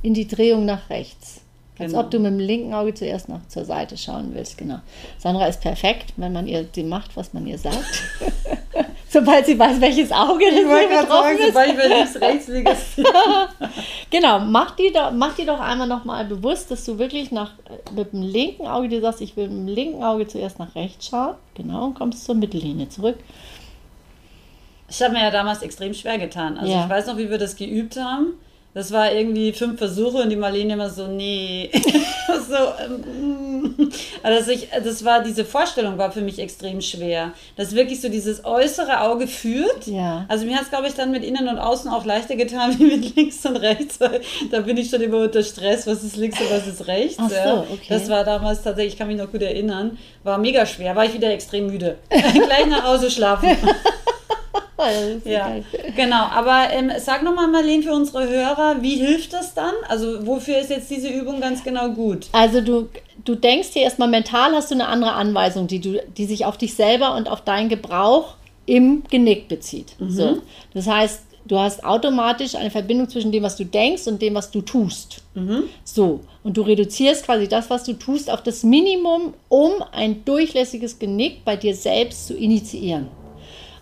[0.03, 1.41] in die Drehung nach rechts.
[1.79, 2.03] Als genau.
[2.03, 4.81] ob du mit dem linken Auge zuerst noch zur Seite schauen willst, genau.
[5.19, 8.03] Sandra ist perfekt, wenn man ihr sie macht, was man ihr sagt.
[9.09, 11.47] sobald sie weiß, welches Auge das hier betroffen ist.
[11.49, 12.77] Sobald ich links, rechts liege.
[14.11, 17.53] genau, mach die, doch, mach doch einmal nochmal bewusst, dass du wirklich nach,
[17.95, 21.09] mit dem linken Auge dir sagst, ich will mit dem linken Auge zuerst nach rechts
[21.09, 21.35] schauen.
[21.55, 23.17] Genau, und kommst zur Mittellinie zurück.
[24.91, 26.57] Ich habe mir ja damals extrem schwer getan.
[26.59, 26.85] Also ja.
[26.85, 28.35] ich weiß noch, wie wir das geübt haben.
[28.75, 31.71] Das war irgendwie fünf Versuche und die Marlene immer so, nee.
[32.49, 32.55] so,
[32.85, 33.91] ähm,
[34.23, 37.33] also ich, das war, diese Vorstellung war für mich extrem schwer.
[37.57, 39.87] Dass wirklich so dieses äußere Auge führt.
[39.87, 40.27] Ja.
[40.29, 42.85] Also mir hat es, glaube ich, dann mit innen und außen auch leichter getan, wie
[42.85, 46.41] mit links und rechts, weil da bin ich schon immer unter Stress, was ist links
[46.41, 47.17] und was ist rechts.
[47.19, 47.87] Ach so, okay.
[47.89, 51.15] Das war damals tatsächlich, ich kann mich noch gut erinnern, war mega schwer, war ich
[51.15, 51.97] wieder extrem müde.
[52.09, 53.49] Gleich nach Hause schlafen.
[55.25, 55.57] Ja,
[55.97, 56.25] genau.
[56.31, 59.75] Aber ähm, sag nochmal, Marlene, für unsere Hörer, wie hilft das dann?
[59.89, 62.27] Also wofür ist jetzt diese Übung ganz genau gut?
[62.33, 62.89] Also du,
[63.25, 66.57] du denkst hier erstmal mental, hast du eine andere Anweisung, die, du, die sich auf
[66.57, 68.35] dich selber und auf deinen Gebrauch
[68.67, 69.95] im Genick bezieht.
[69.99, 70.11] Mhm.
[70.11, 70.39] So.
[70.75, 74.51] Das heißt, du hast automatisch eine Verbindung zwischen dem, was du denkst und dem, was
[74.51, 75.23] du tust.
[75.35, 75.65] Mhm.
[75.85, 76.21] So.
[76.45, 81.45] Und du reduzierst quasi das, was du tust, auf das Minimum, um ein durchlässiges Genick
[81.45, 83.09] bei dir selbst zu initiieren.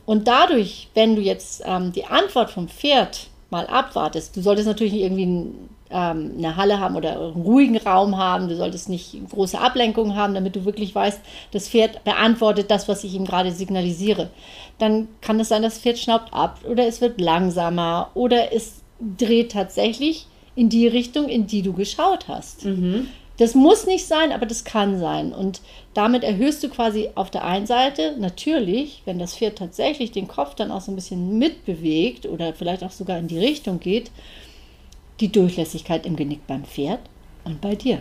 [0.06, 4.94] Und dadurch, wenn du jetzt ähm, die Antwort vom Pferd mal abwartest, du solltest natürlich
[4.94, 9.58] irgendwie ein, ähm, eine Halle haben oder einen ruhigen Raum haben, du solltest nicht große
[9.58, 14.30] Ablenkungen haben, damit du wirklich weißt, das Pferd beantwortet das, was ich ihm gerade signalisiere.
[14.78, 18.82] Dann kann es sein, das Pferd schnaubt ab oder es wird langsamer oder es
[19.18, 22.64] dreht tatsächlich in die Richtung, in die du geschaut hast.
[22.64, 23.08] Mhm.
[23.38, 25.32] Das muss nicht sein, aber das kann sein.
[25.32, 25.60] Und
[25.94, 30.54] damit erhöhst du quasi auf der einen Seite natürlich, wenn das Pferd tatsächlich den Kopf
[30.54, 34.10] dann auch so ein bisschen mitbewegt oder vielleicht auch sogar in die Richtung geht,
[35.20, 37.00] die Durchlässigkeit im Genick beim Pferd
[37.44, 38.00] und bei dir.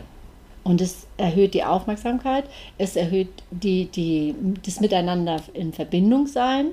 [0.64, 2.46] Und es erhöht die Aufmerksamkeit,
[2.80, 4.34] es erhöht die, die,
[4.66, 6.72] das Miteinander in Verbindung sein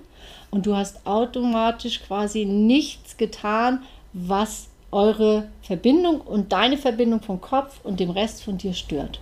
[0.50, 3.82] und du hast automatisch quasi nichts getan,
[4.14, 9.20] was eure Verbindung und deine Verbindung vom Kopf und dem Rest von dir stört.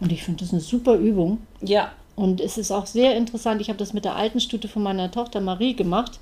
[0.00, 1.38] Und ich finde das eine super Übung.
[1.60, 1.90] Ja.
[2.14, 3.60] Und es ist auch sehr interessant.
[3.62, 6.18] Ich habe das mit der alten Stute von meiner Tochter Marie gemacht,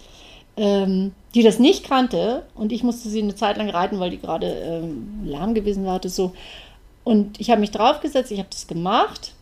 [0.57, 2.45] ähm, die das nicht kannte.
[2.55, 6.01] Und ich musste sie eine Zeit lang reiten, weil die gerade ähm, lahm gewesen war.
[6.05, 6.33] So.
[7.03, 9.33] Und ich habe mich draufgesetzt, ich habe das gemacht.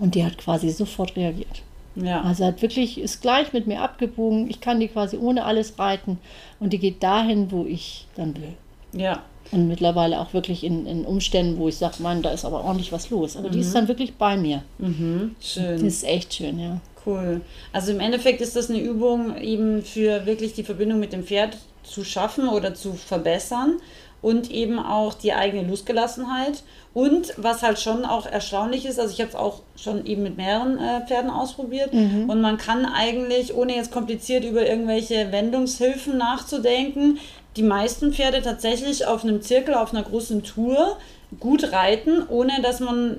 [0.00, 1.62] Und die hat quasi sofort reagiert.
[1.94, 2.22] Ja.
[2.22, 4.48] Also hat wirklich, ist gleich mit mir abgebogen.
[4.48, 6.18] Ich kann die quasi ohne alles reiten
[6.60, 8.54] und die geht dahin, wo ich dann will.
[8.92, 9.22] Ja.
[9.50, 12.92] Und mittlerweile auch wirklich in, in Umständen, wo ich sage, Mann, da ist aber ordentlich
[12.92, 13.36] was los.
[13.36, 13.52] Aber mhm.
[13.52, 13.74] die ist mhm.
[13.74, 14.62] dann wirklich bei mir.
[14.78, 15.34] Mhm.
[15.40, 15.72] Schön.
[15.72, 16.80] Das ist echt schön, ja.
[17.04, 17.40] Cool.
[17.72, 21.58] Also im Endeffekt ist das eine Übung eben für wirklich die Verbindung mit dem Pferd
[21.82, 23.78] zu schaffen oder zu verbessern
[24.22, 26.62] und eben auch die eigene Losgelassenheit.
[26.94, 30.36] Und was halt schon auch erstaunlich ist, also ich habe es auch schon eben mit
[30.36, 32.30] mehreren äh, Pferden ausprobiert mhm.
[32.30, 37.18] und man kann eigentlich, ohne jetzt kompliziert über irgendwelche Wendungshilfen nachzudenken,
[37.56, 40.96] die meisten Pferde tatsächlich auf einem Zirkel, auf einer großen Tour
[41.40, 43.18] gut reiten, ohne dass man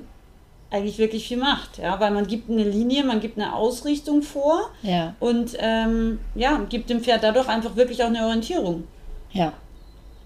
[0.70, 4.70] eigentlich wirklich viel macht, ja, weil man gibt eine Linie, man gibt eine Ausrichtung vor
[4.82, 5.14] ja.
[5.20, 8.84] und ähm, ja, gibt dem Pferd dadurch einfach wirklich auch eine Orientierung.
[9.32, 9.52] Ja,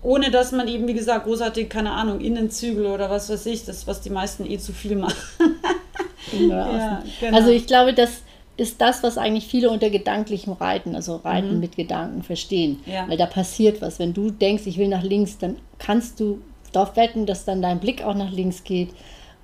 [0.03, 3.87] ohne dass man eben, wie gesagt, großartig, keine Ahnung, Innenzügel oder was weiß ich, das,
[3.87, 5.17] was die meisten eh zu viel machen.
[6.49, 7.37] ja, genau.
[7.37, 8.23] Also ich glaube, das
[8.57, 11.61] ist das, was eigentlich viele unter gedanklichem Reiten, also Reiten mhm.
[11.61, 12.81] mit Gedanken verstehen.
[12.87, 13.09] Ja.
[13.09, 13.99] Weil da passiert was.
[13.99, 16.41] Wenn du denkst, ich will nach links, dann kannst du
[16.73, 18.91] darauf wetten, dass dann dein Blick auch nach links geht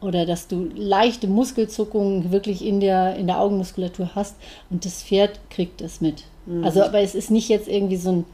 [0.01, 4.37] oder dass du leichte Muskelzuckungen wirklich in der, in der Augenmuskulatur hast
[4.69, 6.25] und das Pferd kriegt das mit.
[6.47, 6.65] Mhm.
[6.65, 8.25] Also, aber es ist nicht jetzt irgendwie so ein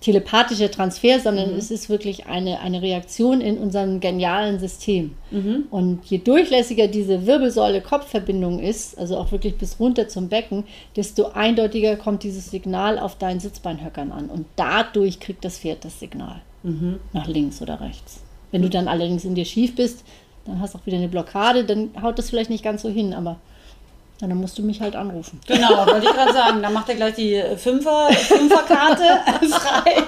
[0.00, 1.58] telepathischer Transfer, sondern mhm.
[1.58, 5.16] es ist wirklich eine, eine Reaktion in unserem genialen System.
[5.30, 5.64] Mhm.
[5.70, 11.96] Und je durchlässiger diese Wirbelsäule-Kopfverbindung ist, also auch wirklich bis runter zum Becken, desto eindeutiger
[11.96, 14.30] kommt dieses Signal auf deinen Sitzbeinhöckern an.
[14.30, 16.42] Und dadurch kriegt das Pferd das Signal.
[16.62, 17.00] Mhm.
[17.12, 18.22] Nach links oder rechts.
[18.52, 20.04] Wenn du dann allerdings in dir schief bist,
[20.44, 23.12] dann hast du auch wieder eine Blockade, dann haut das vielleicht nicht ganz so hin,
[23.12, 23.38] aber
[24.20, 25.40] ja, dann musst du mich halt anrufen.
[25.46, 26.60] Genau, wollte ich gerade sagen.
[26.60, 30.02] Dann macht er gleich die Fünfer, Fünferkarte frei.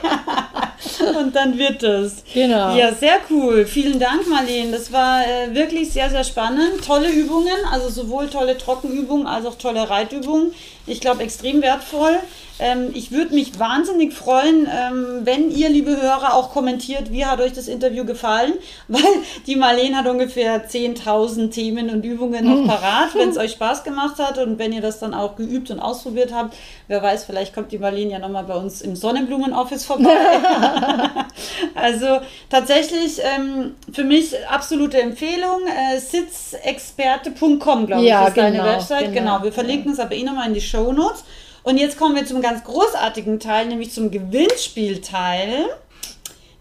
[1.21, 2.25] Und dann wird es.
[2.35, 2.75] Genau.
[2.75, 3.67] Ja, sehr cool.
[3.67, 4.73] Vielen Dank, Marlene.
[4.73, 6.85] Das war äh, wirklich sehr, sehr spannend.
[6.85, 10.53] Tolle Übungen, also sowohl tolle Trockenübungen als auch tolle Reitübungen.
[10.87, 12.19] Ich glaube, extrem wertvoll.
[12.61, 17.41] Ähm, ich würde mich wahnsinnig freuen, ähm, wenn ihr, liebe Hörer, auch kommentiert, wie hat
[17.41, 18.53] euch das Interview gefallen,
[18.89, 19.03] weil
[19.47, 24.19] die Marlene hat ungefähr 10.000 Themen und Übungen noch parat, wenn es euch Spaß gemacht
[24.19, 26.55] hat und wenn ihr das dann auch geübt und ausprobiert habt.
[26.89, 30.11] Wer weiß, vielleicht kommt die Marlene ja nochmal bei uns im Sonnenblumen-Office vorbei.
[31.75, 35.61] also tatsächlich ähm, für mich absolute Empfehlung.
[35.67, 39.13] Äh, sitzexperte.com, glaube ja, ich, ist genau, deine Website.
[39.13, 41.25] Genau, genau wir verlinken es aber eh nochmal in die Show Notes.
[41.63, 45.67] Und jetzt kommen wir zum ganz großartigen Teil, nämlich zum Gewinnspielteil.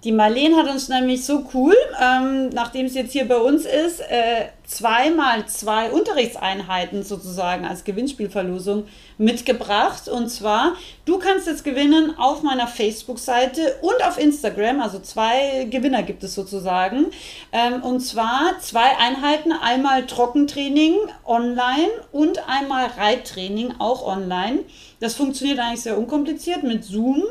[0.06, 4.00] Die Marlene hat uns nämlich so cool, ähm, nachdem es jetzt hier bei uns ist,
[4.00, 8.86] äh, zweimal zwei Unterrichtseinheiten sozusagen als Gewinnspielverlosung
[9.18, 10.08] mitgebracht.
[10.08, 14.80] Und zwar, du kannst jetzt gewinnen auf meiner Facebook-Seite und auf Instagram.
[14.80, 17.08] Also zwei Gewinner gibt es sozusagen.
[17.52, 24.60] Ähm, und zwar zwei Einheiten, einmal Trockentraining online und einmal Reittraining auch online.
[25.00, 27.24] Das funktioniert eigentlich sehr unkompliziert mit Zoom.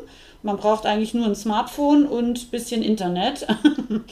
[0.43, 3.47] Man braucht eigentlich nur ein Smartphone und ein bisschen Internet.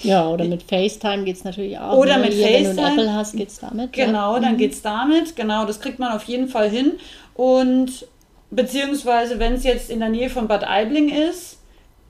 [0.02, 1.96] Ja, oder mit FaceTime geht es natürlich auch.
[1.96, 2.24] Oder ne?
[2.24, 2.68] mit Hier, FaceTime.
[2.68, 3.92] Wenn du ein Apple hast, geht es damit.
[3.92, 4.40] Genau, ja.
[4.40, 4.58] dann mhm.
[4.58, 5.36] geht es damit.
[5.36, 6.92] Genau, das kriegt man auf jeden Fall hin.
[7.34, 8.06] Und
[8.50, 11.58] beziehungsweise, wenn es jetzt in der Nähe von Bad Aibling ist,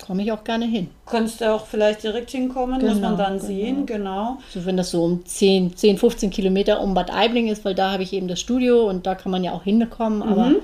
[0.05, 0.89] komme ich auch gerne hin.
[1.07, 3.47] Könntest du auch vielleicht direkt hinkommen, genau, muss man dann genau.
[3.47, 4.39] sehen, genau.
[4.53, 7.93] So, wenn das so um 10, 10, 15 Kilometer um Bad Aibling ist, weil da
[7.93, 10.57] habe ich eben das Studio und da kann man ja auch hinkommen, aber mhm.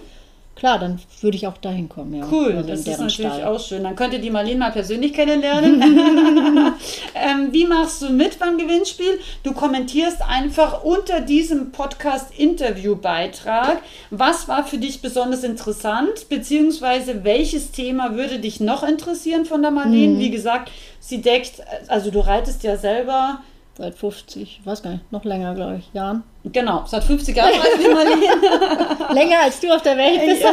[0.54, 2.14] Klar, dann würde ich auch dahin kommen.
[2.14, 2.26] Ja.
[2.30, 3.44] Cool, also das ist natürlich Stall.
[3.44, 3.84] auch schön.
[3.84, 5.82] Dann könnt ihr die Marlene mal persönlich kennenlernen.
[7.14, 9.18] ähm, wie machst du mit beim Gewinnspiel?
[9.42, 18.14] Du kommentierst einfach unter diesem Podcast-Interview-Beitrag, was war für dich besonders interessant, beziehungsweise welches Thema
[18.14, 20.14] würde dich noch interessieren von der Marlene?
[20.14, 20.20] Mhm.
[20.20, 23.40] Wie gesagt, sie deckt, also du reitest ja selber
[23.78, 26.24] Seit 50, weiß gar nicht, noch länger, glaube ich, Jahren.
[26.44, 29.14] Genau, seit 50 Jahren als wir Marlene.
[29.14, 30.42] länger als du auf der Welt bist.
[30.42, 30.52] Ja.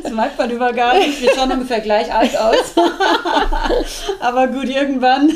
[0.00, 1.20] Das merkt man über gar nicht.
[1.20, 2.74] Wir schauen ungefähr gleich alt aus.
[4.20, 5.28] Aber gut, irgendwann.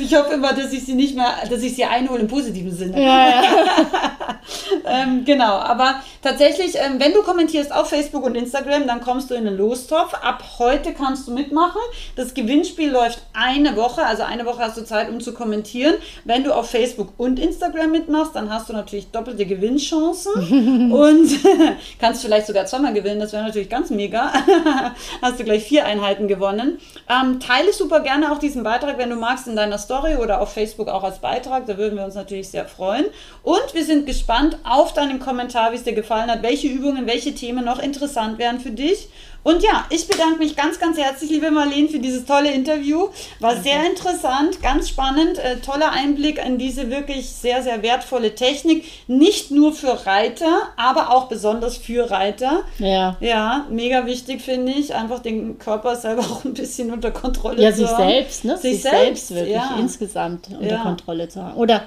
[0.00, 3.02] Ich hoffe immer, dass ich sie nicht mehr, dass ich sie einhole im positiven Sinne.
[3.02, 3.42] Ja, ja.
[4.86, 9.34] ähm, genau, aber tatsächlich, ähm, wenn du kommentierst auf Facebook und Instagram, dann kommst du
[9.34, 10.14] in den Lostopf.
[10.14, 11.80] Ab heute kannst du mitmachen.
[12.14, 15.94] Das Gewinnspiel läuft eine Woche, also eine Woche hast du Zeit, um zu kommentieren.
[16.24, 21.30] Wenn du auf Facebook und Instagram mitmachst, dann hast du natürlich doppelte Gewinnchancen und
[21.98, 23.18] kannst vielleicht sogar zweimal gewinnen.
[23.18, 24.32] Das wäre natürlich ganz mega.
[25.22, 26.78] hast du gleich vier Einheiten gewonnen.
[27.08, 30.52] Ähm, teile super gerne auch diesen Beitrag, wenn du magst, in deiner Story oder auf
[30.52, 31.66] Facebook auch als Beitrag.
[31.66, 33.06] Da würden wir uns natürlich sehr freuen.
[33.42, 37.34] Und wir sind gespannt auf deinen Kommentar, wie es dir gefallen hat, welche Übungen, welche
[37.34, 39.08] Themen noch interessant wären für dich.
[39.46, 43.10] Und ja, ich bedanke mich ganz, ganz herzlich, liebe Marlene, für dieses tolle Interview.
[43.38, 43.62] War Danke.
[43.62, 48.84] sehr interessant, ganz spannend, äh, toller Einblick in diese wirklich sehr, sehr wertvolle Technik.
[49.06, 52.64] Nicht nur für Reiter, aber auch besonders für Reiter.
[52.80, 53.16] Ja.
[53.20, 57.72] Ja, mega wichtig finde ich, einfach den Körper selber auch ein bisschen unter Kontrolle ja,
[57.72, 58.02] zu haben.
[58.02, 58.58] Ja, sich selbst, ne?
[58.58, 59.76] Sich, sich selbst, selbst wirklich ja.
[59.78, 60.82] insgesamt unter ja.
[60.82, 61.56] Kontrolle zu haben.
[61.56, 61.84] Oder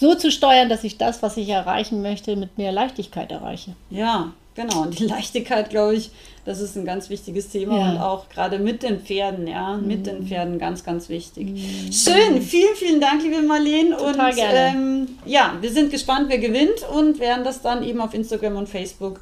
[0.00, 3.72] so zu steuern, dass ich das, was ich erreichen möchte, mit mehr Leichtigkeit erreiche.
[3.90, 4.82] Ja, genau.
[4.82, 6.10] Und die Leichtigkeit, glaube ich,
[6.46, 7.90] das ist ein ganz wichtiges Thema ja.
[7.90, 9.86] und auch gerade mit den Pferden, ja, mhm.
[9.86, 11.48] mit den Pferden ganz, ganz wichtig.
[11.50, 11.92] Mhm.
[11.92, 13.96] Schön, vielen, vielen Dank, liebe Marlene.
[13.96, 14.58] Total und gerne.
[14.74, 18.70] Ähm, ja, wir sind gespannt, wer gewinnt und werden das dann eben auf Instagram und
[18.70, 19.20] Facebook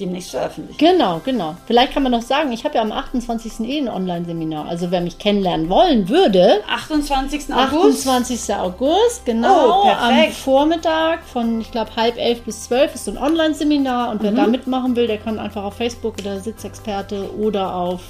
[0.00, 0.78] demnächst veröffentlichen.
[0.78, 1.56] Genau, genau.
[1.66, 3.60] Vielleicht kann man noch sagen, ich habe ja am 28.
[3.60, 4.68] eh ein Online-Seminar.
[4.68, 6.62] Also wer mich kennenlernen wollen würde.
[6.68, 7.52] 28.
[7.54, 8.06] August?
[8.06, 8.54] 28.
[8.54, 9.84] August, genau.
[9.84, 14.10] Oh, am Vormittag von, ich glaube, halb elf bis zwölf ist so ein Online-Seminar.
[14.10, 14.36] Und wer mhm.
[14.36, 18.00] da mitmachen will, der kann einfach auf Facebook oder Sitzexperte oder auf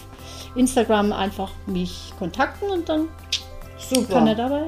[0.55, 3.09] Instagram einfach mich kontakten und dann
[3.79, 4.15] Super.
[4.15, 4.67] kann er dabei,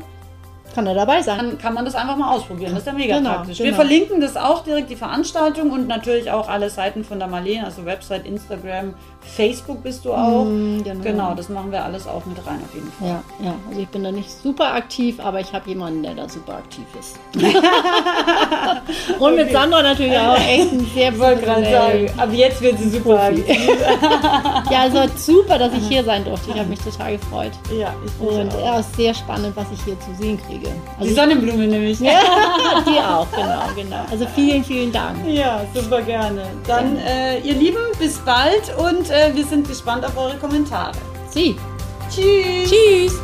[0.75, 1.39] kann er dabei sein.
[1.39, 2.71] Dann kann man das einfach mal ausprobieren.
[2.73, 3.59] Das ist ja mega Genau, praktisch.
[3.59, 3.77] Wir genau.
[3.77, 7.85] verlinken das auch direkt, die Veranstaltung und natürlich auch alle Seiten von der Marlene, also
[7.85, 10.45] Website, Instagram, Facebook bist du auch.
[10.45, 11.03] Mm, genau.
[11.03, 13.09] Genau, das machen wir alles auch mit rein auf jeden Fall.
[13.09, 16.29] Ja, ja, also ich bin da nicht super aktiv, aber ich habe jemanden, der da
[16.29, 17.19] super aktiv ist.
[19.19, 23.45] und mit Sandra natürlich auch echt ein sehr professionell- aber jetzt wird sie super aktiv.
[24.71, 26.51] Ja, also super, dass ich hier sein durfte.
[26.53, 27.53] Ich habe mich total gefreut.
[27.79, 28.65] Ja, ich Und und, auch.
[28.65, 30.62] ja, sehr spannend, was ich hier zu sehen kriege.
[30.63, 32.01] Die Also Sonnenblume nämlich.
[32.01, 32.13] ja,
[32.87, 34.05] die auch, genau, genau.
[34.11, 35.17] Also vielen, vielen Dank.
[35.27, 36.43] Ja, super gerne.
[36.67, 40.93] Dann, äh, ihr Lieben, bis bald und äh, wir sind gespannt auf eure Kommentare.
[41.31, 41.57] Sie.
[42.11, 42.71] Tschüss.
[42.71, 43.21] Tschüss.